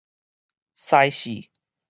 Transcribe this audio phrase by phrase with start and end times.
[0.73, 1.49] 西勢